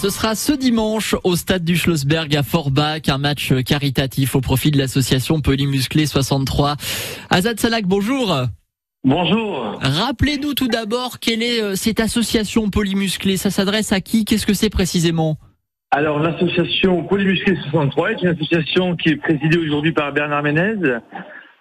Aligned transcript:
Ce 0.00 0.08
sera 0.08 0.34
ce 0.34 0.54
dimanche 0.54 1.14
au 1.24 1.36
stade 1.36 1.62
du 1.62 1.76
Schlossberg 1.76 2.34
à 2.34 2.42
Forbach, 2.42 3.02
un 3.08 3.18
match 3.18 3.52
caritatif 3.66 4.34
au 4.34 4.40
profit 4.40 4.70
de 4.70 4.78
l'association 4.78 5.42
Polymusclé 5.42 6.06
63. 6.06 6.76
Azad 7.28 7.60
Salak, 7.60 7.84
bonjour. 7.84 8.34
Bonjour. 9.04 9.78
Rappelez-nous 9.82 10.54
tout 10.54 10.68
d'abord 10.68 11.18
quelle 11.18 11.42
est 11.42 11.62
euh, 11.62 11.74
cette 11.74 12.00
association 12.00 12.70
Polymusclé. 12.70 13.36
Ça 13.36 13.50
s'adresse 13.50 13.92
à 13.92 14.00
qui? 14.00 14.24
Qu'est-ce 14.24 14.46
que 14.46 14.54
c'est 14.54 14.70
précisément? 14.70 15.36
Alors 15.90 16.18
l'association 16.18 17.02
Polymusclé 17.02 17.58
63 17.64 18.12
est 18.12 18.22
une 18.22 18.28
association 18.28 18.96
qui 18.96 19.10
est 19.10 19.16
présidée 19.16 19.58
aujourd'hui 19.58 19.92
par 19.92 20.14
Bernard 20.14 20.42
Ménez. 20.42 20.76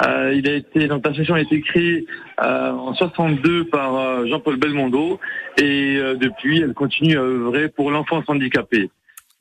Euh, 0.05 0.33
il 0.33 0.47
a 0.47 0.53
été, 0.53 0.87
donc 0.87 1.05
l'association 1.05 1.35
a 1.35 1.41
été 1.41 1.59
créée 1.61 2.05
euh, 2.41 2.71
en 2.71 2.93
62 2.93 3.65
par 3.65 3.95
euh, 3.95 4.25
Jean-Paul 4.27 4.55
Belmondo 4.55 5.19
et 5.57 5.97
euh, 5.97 6.15
depuis 6.15 6.61
elle 6.61 6.73
continue 6.73 7.17
à 7.17 7.21
œuvrer 7.21 7.67
pour 7.67 7.91
l'enfance 7.91 8.23
handicapée. 8.27 8.89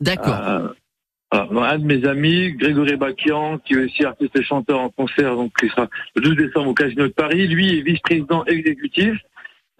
D'accord. 0.00 0.34
Euh, 0.34 0.69
voilà. 1.50 1.74
un 1.74 1.78
de 1.78 1.84
mes 1.84 2.05
amis, 2.06 2.52
Grégory 2.52 2.97
Bakian, 2.97 3.59
qui 3.59 3.74
est 3.74 3.84
aussi 3.84 4.05
artiste 4.05 4.36
et 4.36 4.42
chanteur 4.42 4.80
en 4.80 4.88
concert, 4.88 5.36
donc 5.36 5.52
qui 5.59 5.69
sera 5.69 5.88
le 6.16 6.23
12 6.23 6.36
décembre 6.36 6.70
au 6.70 6.75
Casino 6.75 7.05
de 7.05 7.12
Paris, 7.12 7.47
lui 7.47 7.78
est 7.78 7.83
vice-président 7.83 8.45
exécutif. 8.47 9.14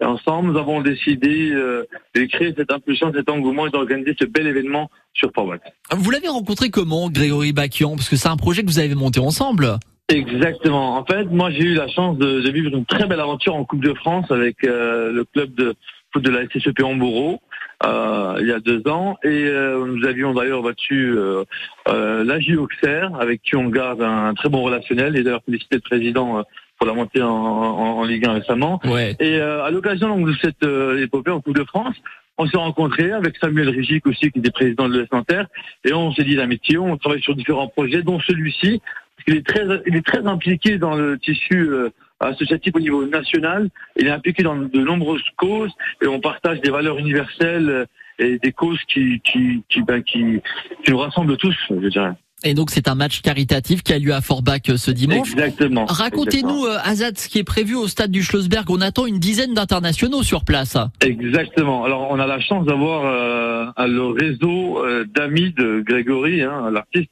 Et 0.01 0.05
ensemble, 0.05 0.51
nous 0.51 0.57
avons 0.57 0.81
décidé 0.81 1.51
euh, 1.51 1.83
de 2.15 2.23
créer 2.25 2.53
cette 2.55 2.71
impulsion, 2.71 3.11
cet 3.13 3.29
engouement 3.29 3.67
et 3.67 3.69
d'organiser 3.69 4.15
ce 4.17 4.25
bel 4.25 4.47
événement 4.47 4.89
sur 5.13 5.29
Format. 5.35 5.57
Vous 5.91 6.09
l'avez 6.11 6.29
rencontré 6.29 6.69
comment, 6.69 7.09
Grégory 7.09 7.51
Bakian 7.51 7.95
Parce 7.95 8.07
que 8.07 8.15
c'est 8.15 8.29
un 8.29 8.37
projet 8.37 8.61
que 8.61 8.67
vous 8.67 8.79
avez 8.79 8.95
monté 8.95 9.19
ensemble. 9.19 9.77
Exactement. 10.09 10.97
En 10.97 11.05
fait, 11.05 11.25
moi, 11.25 11.51
j'ai 11.51 11.63
eu 11.63 11.73
la 11.75 11.87
chance 11.87 12.17
de, 12.17 12.41
de, 12.41 12.51
vivre 12.51 12.75
une 12.75 12.85
très 12.85 13.05
belle 13.05 13.19
aventure 13.19 13.55
en 13.55 13.63
Coupe 13.63 13.83
de 13.83 13.93
France 13.93 14.25
avec 14.31 14.63
euh, 14.63 15.11
le 15.11 15.23
club 15.23 15.53
de 15.53 15.75
foot 16.11 16.23
de 16.23 16.31
la 16.31 16.47
SSEP 16.47 16.81
Hambourg 16.83 17.41
euh, 17.85 18.37
il 18.41 18.47
y 18.47 18.51
a 18.51 18.59
deux 18.59 18.81
ans. 18.87 19.17
Et 19.23 19.27
euh, 19.27 19.85
nous 19.85 20.05
avions 20.05 20.33
d'ailleurs 20.33 20.61
battu 20.61 21.13
euh, 21.15 21.43
euh, 21.87 22.23
la 22.23 22.37
Auxerre, 22.59 23.11
avec 23.19 23.41
qui 23.41 23.55
on 23.55 23.69
garde 23.69 24.01
un, 24.01 24.33
très 24.33 24.49
bon 24.49 24.63
relationnel. 24.63 25.15
Et 25.15 25.23
d'ailleurs, 25.23 25.43
félicité 25.45 25.75
le 25.75 25.81
président 25.81 26.43
pour 26.77 26.87
la 26.87 26.93
montée 26.93 27.21
en, 27.21 27.29
en, 27.29 27.99
en 27.99 28.03
Ligue 28.03 28.25
1 28.25 28.33
récemment. 28.33 28.79
Ouais. 28.85 29.15
Et 29.19 29.39
à 29.39 29.69
l'occasion 29.69 30.19
de 30.19 30.33
cette 30.41 30.65
épopée 31.01 31.31
en 31.31 31.41
Coupe 31.41 31.57
de 31.57 31.63
France, 31.65 31.95
on 32.37 32.47
s'est 32.47 32.57
rencontrés 32.57 33.11
avec 33.11 33.35
Samuel 33.37 33.69
Rigic 33.69 34.07
aussi, 34.07 34.31
qui 34.31 34.39
était 34.39 34.51
président 34.51 34.87
de 34.87 34.97
l'ES 34.97 35.07
Nanterre, 35.11 35.47
et 35.83 35.91
on 35.91 36.13
s'est 36.13 36.23
dit 36.23 36.37
d'amitié, 36.37 36.77
on 36.77 36.95
travaille 36.95 37.21
sur 37.21 37.35
différents 37.35 37.67
projets, 37.67 38.01
dont 38.01 38.21
celui-ci, 38.21 38.81
il 39.27 39.35
est 39.35 39.45
très, 39.45 39.65
il 39.85 39.95
est 39.95 40.05
très 40.05 40.25
impliqué 40.25 40.77
dans 40.77 40.95
le 40.95 41.17
tissu 41.17 41.69
euh, 41.69 41.89
associatif 42.19 42.73
au 42.75 42.79
niveau 42.79 43.05
national. 43.05 43.69
Il 43.97 44.07
est 44.07 44.11
impliqué 44.11 44.43
dans 44.43 44.55
de 44.55 44.79
nombreuses 44.79 45.23
causes 45.37 45.71
et 46.01 46.07
on 46.07 46.19
partage 46.19 46.61
des 46.61 46.69
valeurs 46.69 46.97
universelles 46.97 47.69
euh, 47.69 47.85
et 48.19 48.37
des 48.39 48.51
causes 48.51 48.81
qui, 48.91 49.21
qui, 49.21 49.63
qui, 49.69 49.81
ben, 49.81 50.03
qui, 50.03 50.41
qui 50.83 50.91
nous 50.91 50.97
rassemblent 50.97 51.37
tous, 51.37 51.55
je 51.69 51.87
dirais. 51.87 52.13
Et 52.45 52.53
donc 52.53 52.69
c'est 52.69 52.87
un 52.87 52.95
match 52.95 53.21
caritatif 53.21 53.83
qui 53.83 53.91
a 53.91 53.99
lieu 53.99 54.13
à 54.13 54.21
Forbach 54.21 54.61
euh, 54.69 54.77
ce 54.77 54.91
dimanche. 54.91 55.33
Exactement. 55.33 55.85
Racontez-nous, 55.85 56.65
Azad, 56.83 57.17
ce 57.17 57.27
qui 57.27 57.39
est 57.39 57.43
prévu 57.43 57.75
au 57.75 57.87
stade 57.87 58.11
du 58.11 58.23
Schlossberg. 58.23 58.69
On 58.69 58.81
attend 58.81 59.05
une 59.05 59.19
dizaine 59.19 59.53
d'internationaux 59.53 60.23
sur 60.23 60.45
place. 60.45 60.77
Exactement. 61.01 61.83
Alors 61.83 62.07
on 62.09 62.19
a 62.19 62.27
la 62.27 62.39
chance 62.39 62.65
d'avoir 62.65 63.03
euh, 63.05 63.87
le 63.87 64.05
réseau 64.07 64.81
d'amis 65.13 65.53
de 65.53 65.81
Grégory, 65.85 66.41
hein, 66.41 66.71
l'artiste. 66.71 67.09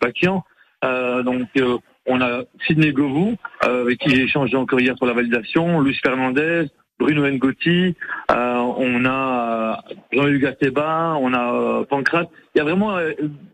Euh, 0.84 1.24
donc 1.24 1.48
on 2.08 2.22
a 2.22 2.44
Sidney 2.66 2.92
Govou, 2.92 3.36
euh, 3.66 3.82
avec 3.82 4.00
qui 4.00 4.10
j'ai 4.10 4.24
échangé 4.24 4.56
encore 4.56 4.80
hier 4.80 4.96
pour 4.96 5.08
la 5.08 5.14
validation, 5.14 5.82
Luis 5.82 6.00
Fernandez, 6.04 6.68
Bruno 7.00 7.30
Ngotti, 7.30 7.96
euh, 8.32 8.56
on 8.78 9.06
a 9.06 9.84
Jean-Luc 10.12 10.42
Gateba, 10.42 11.16
on 11.20 11.34
a 11.34 11.54
euh, 11.54 11.84
Pancrate. 11.86 12.30
Il 12.56 12.58
y 12.58 12.62
a 12.62 12.64
vraiment 12.64 12.98
euh, 12.98 13.12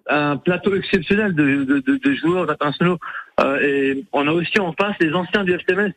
un 0.08 0.38
plateau 0.38 0.76
exceptionnel 0.76 1.34
de, 1.34 1.66
de, 1.66 1.80
de, 1.80 1.98
de 1.98 2.14
joueurs 2.16 2.50
internationaux. 2.50 2.98
Euh, 3.42 3.60
et 3.60 4.06
on 4.14 4.28
a 4.28 4.32
aussi 4.32 4.60
en 4.60 4.72
face 4.74 4.96
les 5.02 5.14
anciens 5.14 5.44
du 5.44 5.58
FTMS. 5.58 5.92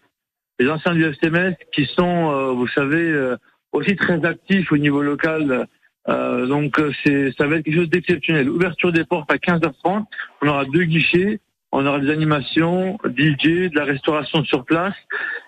Les 0.58 0.68
anciens 0.68 0.94
du 0.94 1.04
FTMS 1.04 1.54
qui 1.72 1.84
sont, 1.84 2.54
vous 2.54 2.66
savez, 2.68 3.34
aussi 3.72 3.94
très 3.94 4.24
actifs 4.24 4.72
au 4.72 4.78
niveau 4.78 5.02
local. 5.02 5.66
donc 6.08 6.80
c'est 7.04 7.30
ça 7.36 7.46
va 7.46 7.56
être 7.56 7.64
quelque 7.66 7.76
chose 7.76 7.90
d'exceptionnel. 7.90 8.48
Ouverture 8.48 8.90
des 8.90 9.04
portes 9.04 9.30
à 9.30 9.36
15h30. 9.36 10.04
On 10.40 10.48
aura 10.48 10.64
deux 10.64 10.84
guichets 10.84 11.40
on 11.72 11.84
aura 11.86 11.98
des 11.98 12.10
animations, 12.10 12.98
DJ, 13.04 13.70
de 13.70 13.76
la 13.76 13.84
restauration 13.84 14.44
sur 14.44 14.64
place, 14.64 14.94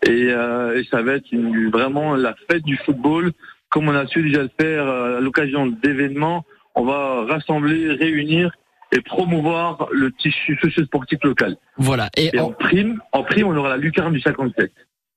et, 0.06 0.26
euh, 0.30 0.78
et 0.78 0.84
ça 0.90 1.02
va 1.02 1.14
être 1.14 1.30
une, 1.32 1.70
vraiment 1.70 2.16
la 2.16 2.34
fête 2.50 2.64
du 2.64 2.76
football, 2.76 3.32
comme 3.68 3.88
on 3.88 3.94
a 3.94 4.06
su 4.06 4.22
déjà 4.22 4.42
le 4.42 4.50
faire 4.60 4.86
euh, 4.86 5.18
à 5.18 5.20
l'occasion 5.20 5.66
d'événements. 5.66 6.44
On 6.74 6.84
va 6.84 7.24
rassembler, 7.26 7.92
réunir 7.92 8.52
et 8.92 9.00
promouvoir 9.00 9.88
le 9.92 10.12
tissu 10.12 10.58
socio-sportif 10.62 11.18
local. 11.22 11.56
Voilà. 11.76 12.08
Et, 12.16 12.34
et 12.34 12.40
en... 12.40 12.46
en... 12.46 12.52
prime, 12.52 13.00
en 13.12 13.22
prime, 13.22 13.46
on 13.46 13.56
aura 13.56 13.70
la 13.70 13.76
lucarne 13.76 14.12
du 14.12 14.20
57. 14.20 14.72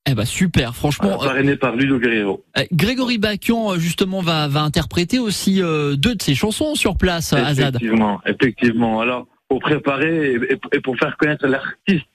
Eh 0.10 0.16
ben 0.16 0.26
super, 0.26 0.76
franchement. 0.76 1.20
Parrainé 1.20 1.56
par 1.56 1.76
Ludo 1.76 2.00
Guerrero. 2.00 2.44
Euh, 2.58 2.64
Grégory 2.74 3.20
Bakian 3.20 3.76
justement 3.78 4.22
va 4.22 4.48
va 4.48 4.62
interpréter 4.62 5.20
aussi 5.20 5.62
euh, 5.62 5.96
deux 5.96 6.16
de 6.16 6.22
ses 6.22 6.34
chansons 6.34 6.74
sur 6.74 6.98
place. 6.98 7.34
Azad. 7.34 7.76
Effectivement, 7.76 8.20
effectivement. 8.26 9.02
Alors 9.02 9.28
pour 9.52 9.60
préparer 9.60 10.40
et, 10.72 10.80
pour 10.80 10.98
faire 10.98 11.18
connaître 11.18 11.46
l'artiste 11.46 12.08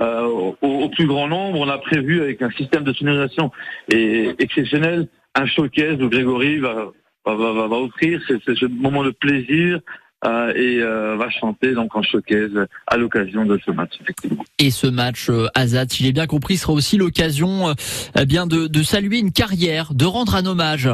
euh, 0.00 0.22
au, 0.22 0.56
au, 0.62 0.88
plus 0.90 1.08
grand 1.08 1.26
nombre, 1.26 1.58
on 1.58 1.68
a 1.68 1.78
prévu 1.78 2.22
avec 2.22 2.40
un 2.40 2.52
système 2.52 2.84
de 2.84 2.92
sonorisation 2.92 3.50
exceptionnel 3.88 5.08
un 5.34 5.44
showcase 5.44 6.00
où 6.00 6.08
Grégory 6.08 6.60
va, 6.60 6.92
va, 7.26 7.34
va, 7.34 7.66
va 7.66 7.76
offrir 7.78 8.20
ce, 8.28 8.38
ce, 8.38 8.66
moment 8.66 9.02
de 9.02 9.10
plaisir 9.10 9.80
euh, 10.24 10.52
et 10.54 10.80
euh, 10.80 11.16
va 11.16 11.30
chanter 11.30 11.72
donc 11.72 11.96
en 11.96 12.02
showcase 12.02 12.64
à 12.86 12.96
l'occasion 12.96 13.44
de 13.44 13.58
ce 13.66 13.72
match 13.72 13.94
effectivement. 14.00 14.44
Et 14.60 14.70
ce 14.70 14.86
match 14.86 15.28
Azad, 15.56 15.90
si 15.90 16.04
j'ai 16.04 16.12
bien 16.12 16.28
compris, 16.28 16.58
sera 16.58 16.74
aussi 16.74 16.96
l'occasion 16.96 17.74
eh 18.16 18.24
bien 18.24 18.46
de, 18.46 18.68
de, 18.68 18.82
saluer 18.84 19.18
une 19.18 19.32
carrière, 19.32 19.94
de 19.94 20.04
rendre 20.04 20.36
un 20.36 20.46
hommage. 20.46 20.88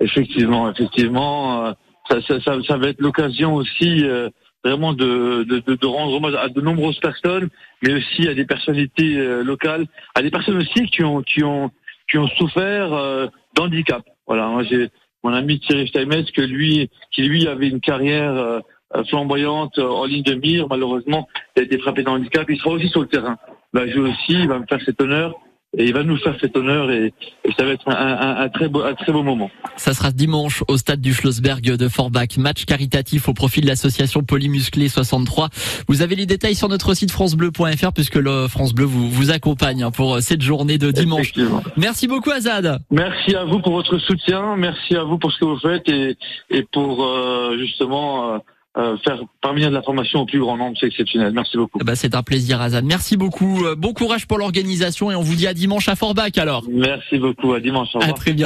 Effectivement, 0.00 0.68
effectivement, 0.68 1.76
ça, 2.08 2.20
ça, 2.22 2.40
ça, 2.40 2.56
ça, 2.66 2.76
va 2.76 2.88
être 2.88 3.00
l'occasion 3.00 3.54
aussi 3.54 4.04
vraiment 4.64 4.92
de, 4.92 5.44
de, 5.44 5.74
de, 5.74 5.86
rendre 5.86 6.14
hommage 6.14 6.34
à 6.34 6.48
de 6.48 6.60
nombreuses 6.60 6.98
personnes, 7.00 7.48
mais 7.82 7.94
aussi 7.94 8.28
à 8.28 8.34
des 8.34 8.44
personnalités 8.44 9.16
euh, 9.16 9.42
locales, 9.42 9.86
à 10.14 10.22
des 10.22 10.30
personnes 10.30 10.58
aussi 10.58 10.86
qui 10.86 11.02
ont 11.02 11.22
qui 11.22 11.42
ont 11.42 11.70
qui 12.10 12.18
ont 12.18 12.28
souffert 12.28 12.92
euh, 12.92 13.26
d'handicap. 13.54 14.02
Voilà, 14.26 14.48
moi 14.48 14.62
j'ai 14.64 14.90
mon 15.22 15.32
ami 15.32 15.60
Thierry 15.60 15.88
Steinmetz 15.88 16.30
que 16.32 16.42
lui 16.42 16.90
qui 17.10 17.22
lui 17.22 17.46
avait 17.46 17.68
une 17.68 17.80
carrière 17.80 18.32
euh, 18.32 18.60
flamboyante 19.08 19.78
en 19.78 20.04
ligne 20.04 20.24
de 20.24 20.34
mire, 20.34 20.66
malheureusement, 20.68 21.28
il 21.56 21.60
a 21.60 21.64
été 21.64 21.78
frappé 21.78 22.02
d'un 22.02 22.12
handicap. 22.12 22.44
Il 22.48 22.58
sera 22.58 22.70
aussi 22.70 22.88
sur 22.88 23.00
le 23.00 23.06
terrain. 23.06 23.38
Il 23.72 23.80
va 23.80 23.88
jouer 23.88 24.10
aussi, 24.10 24.32
il 24.32 24.48
va 24.48 24.58
me 24.58 24.66
faire 24.66 24.80
cet 24.84 25.00
honneur 25.00 25.34
et 25.76 25.84
il 25.84 25.92
va 25.92 26.02
nous 26.02 26.16
faire 26.16 26.36
cet 26.40 26.56
honneur 26.56 26.90
et, 26.90 27.12
et 27.44 27.52
ça 27.56 27.64
va 27.64 27.70
être 27.72 27.88
un, 27.88 27.94
un, 27.94 28.36
un, 28.42 28.48
très 28.48 28.68
beau, 28.68 28.82
un 28.82 28.94
très 28.94 29.12
beau 29.12 29.22
moment. 29.22 29.50
Ça 29.76 29.94
sera 29.94 30.10
dimanche 30.10 30.64
au 30.68 30.76
stade 30.76 31.00
du 31.00 31.14
Schlossberg 31.14 31.62
de 31.62 31.88
Forbach, 31.88 32.36
match 32.38 32.64
caritatif 32.64 33.28
au 33.28 33.34
profit 33.34 33.60
de 33.60 33.66
l'association 33.66 34.22
Polymusclé 34.22 34.88
63. 34.88 35.48
Vous 35.88 36.02
avez 36.02 36.16
les 36.16 36.26
détails 36.26 36.56
sur 36.56 36.68
notre 36.68 36.94
site 36.94 37.12
francebleu.fr 37.12 37.92
puisque 37.92 38.16
le 38.16 38.48
France 38.48 38.74
Bleu 38.74 38.84
vous, 38.84 39.08
vous 39.08 39.30
accompagne 39.30 39.88
pour 39.94 40.20
cette 40.20 40.42
journée 40.42 40.78
de 40.78 40.90
dimanche. 40.90 41.32
Merci 41.76 42.08
beaucoup 42.08 42.30
Azad. 42.30 42.80
Merci 42.90 43.36
à 43.36 43.44
vous 43.44 43.60
pour 43.60 43.72
votre 43.72 43.98
soutien, 43.98 44.56
merci 44.56 44.96
à 44.96 45.04
vous 45.04 45.18
pour 45.18 45.30
ce 45.32 45.38
que 45.38 45.44
vous 45.44 45.58
faites 45.58 45.88
et, 45.88 46.16
et 46.50 46.64
pour 46.72 47.04
euh, 47.04 47.56
justement... 47.58 48.34
Euh, 48.34 48.38
euh, 48.76 48.96
faire 48.98 49.20
parvenir 49.40 49.70
de 49.70 49.74
l'information 49.74 50.20
au 50.20 50.26
plus 50.26 50.40
grand 50.40 50.56
nombre, 50.56 50.76
c'est 50.78 50.86
exceptionnel. 50.86 51.32
Merci 51.32 51.56
beaucoup. 51.56 51.78
Bah, 51.78 51.96
c'est 51.96 52.14
un 52.14 52.22
plaisir, 52.22 52.60
Azad. 52.60 52.84
Merci 52.84 53.16
beaucoup. 53.16 53.64
Bon 53.76 53.92
courage 53.92 54.26
pour 54.26 54.38
l'organisation 54.38 55.10
et 55.10 55.14
on 55.14 55.22
vous 55.22 55.34
dit 55.34 55.46
à 55.46 55.54
dimanche 55.54 55.88
à 55.88 55.96
Forbach 55.96 56.38
alors. 56.38 56.64
Merci 56.70 57.18
beaucoup. 57.18 57.52
À 57.52 57.60
dimanche. 57.60 57.88
À 58.00 58.12
très 58.12 58.32
bien. 58.32 58.38